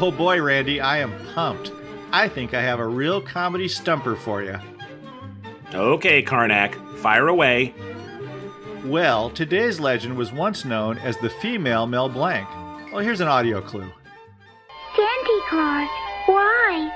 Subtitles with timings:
[0.00, 1.72] Oh boy, Randy, I am pumped.
[2.12, 4.56] I think I have a real comedy stumper for you.
[5.74, 7.74] Okay, Karnak, fire away.
[8.84, 12.48] Well, today's legend was once known as the female Mel Blanc.
[12.92, 13.90] Well, here's an audio clue.
[14.94, 15.88] Santa Claus,
[16.26, 16.90] why?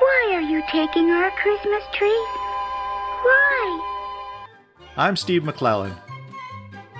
[0.00, 2.26] Why are you taking our Christmas tree?
[3.22, 3.80] Why?
[4.96, 5.94] I'm Steve McClellan.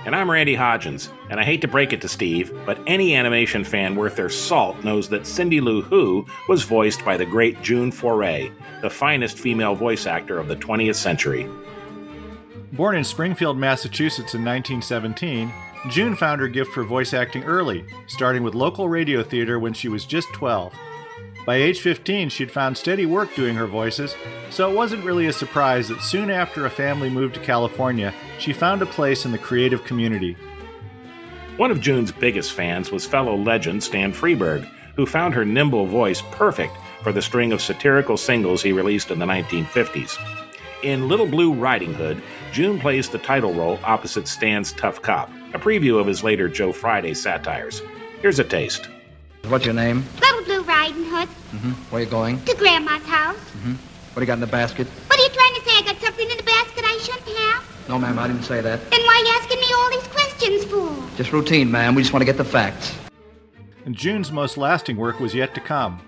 [0.07, 1.09] And I'm Randy Hodgins.
[1.29, 4.81] And I hate to break it to Steve, but any animation fan worth their salt
[4.81, 8.49] knows that Cindy Lou Who was voiced by the great June Foray,
[8.81, 11.45] the finest female voice actor of the 20th century.
[12.71, 15.51] Born in Springfield, Massachusetts in 1917,
[15.89, 19.89] June found her gift for voice acting early, starting with local radio theater when she
[19.89, 20.73] was just 12.
[21.47, 24.17] By age 15, she'd found steady work doing her voices,
[24.49, 28.51] so it wasn't really a surprise that soon after a family moved to California, she
[28.51, 30.35] found a place in the creative community.
[31.55, 36.21] One of June's biggest fans was fellow legend Stan Freberg, who found her nimble voice
[36.31, 40.17] perfect for the string of satirical singles he released in the 1950s.
[40.83, 45.59] In Little Blue Riding Hood, June plays the title role opposite Stan's tough cop, a
[45.59, 47.81] preview of his later Joe Friday satires.
[48.21, 48.89] Here's a taste.
[49.47, 50.03] What's your name?
[51.17, 51.59] Little Blue Riding Hood.
[51.59, 51.71] Mm-hmm.
[51.93, 52.43] Where you going?
[52.45, 53.35] To Grandma's house.
[53.35, 53.71] Mm-hmm.
[53.71, 54.87] What do you got in the basket?
[54.87, 55.77] What are you trying to say?
[55.77, 57.63] I got something in the basket I shouldn't have?
[57.89, 58.91] No, ma'am, I didn't say that.
[58.91, 61.17] Then why are you asking me all these questions for?
[61.17, 61.95] Just routine, ma'am.
[61.95, 62.97] We just want to get the facts.
[63.85, 66.01] And June's most lasting work was yet to come.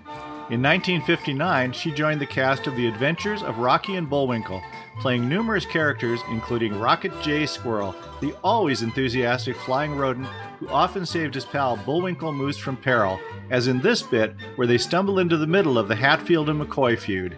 [0.50, 4.60] In 1959, she joined the cast of The Adventures of Rocky and Bullwinkle,
[4.98, 7.46] playing numerous characters including Rocket J.
[7.46, 10.26] Squirrel, the always enthusiastic flying rodent
[10.58, 13.20] who often saved his pal Bullwinkle Moose from peril,
[13.50, 16.98] as in this bit where they stumble into the middle of the Hatfield and McCoy
[16.98, 17.36] feud.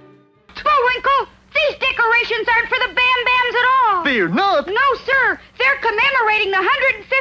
[0.49, 4.05] Bullwinkle, these decorations aren't for the Bam Bams at all.
[4.05, 4.67] They're not.
[4.67, 5.39] No, sir.
[5.59, 7.12] They're commemorating the 150th anniversary of the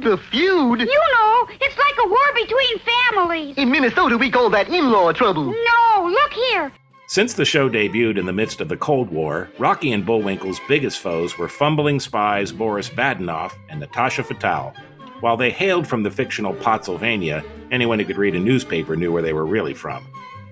[0.00, 0.12] feud.
[0.12, 0.80] The feud?
[0.80, 3.56] You know, it's like a war between families.
[3.56, 5.44] In Minnesota, we call that in-law trouble.
[5.44, 6.72] No, look here.
[7.06, 10.98] Since the show debuted in the midst of the Cold War, Rocky and Bullwinkle's biggest
[10.98, 14.74] foes were fumbling spies Boris Badenov and Natasha Fatale.
[15.20, 19.22] While they hailed from the fictional Pottsylvania, anyone who could read a newspaper knew where
[19.22, 20.06] they were really from.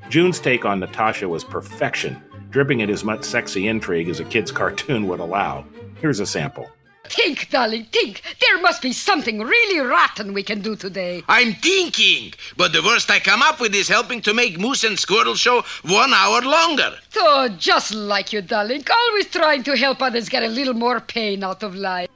[0.08, 2.20] June's take on Natasha was perfection,
[2.50, 5.64] dripping in as much sexy intrigue as a kid's cartoon would allow.
[6.00, 6.70] Here's a sample.
[7.08, 8.22] Think, darling, think.
[8.40, 11.22] There must be something really rotten we can do today.
[11.28, 14.98] I'm thinking, but the worst I come up with is helping to make Moose and
[14.98, 16.94] Squirrel show one hour longer.
[17.16, 18.84] Oh, just like you, darling.
[18.90, 22.08] Always trying to help others get a little more pain out of life.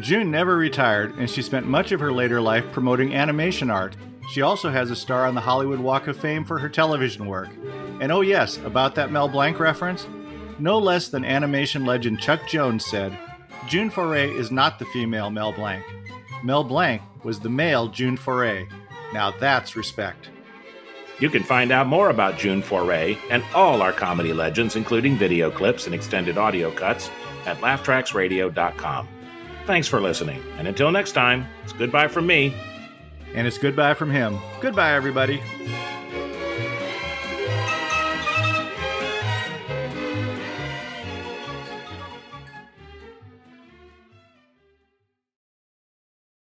[0.00, 3.96] June never retired, and she spent much of her later life promoting animation art.
[4.30, 7.48] She also has a star on the Hollywood Walk of Fame for her television work.
[8.00, 10.06] And oh, yes, about that Mel Blanc reference,
[10.58, 13.16] no less than animation legend Chuck Jones said,
[13.66, 15.84] June Foray is not the female Mel Blanc.
[16.44, 18.66] Mel Blanc was the male June Foray.
[19.12, 20.30] Now that's respect.
[21.18, 25.50] You can find out more about June Foray and all our comedy legends, including video
[25.50, 27.10] clips and extended audio cuts,
[27.44, 29.08] at laughtracksradio.com.
[29.66, 32.54] Thanks for listening, and until next time, it's goodbye from me.
[33.34, 34.38] And it's goodbye from him.
[34.60, 35.42] Goodbye, everybody.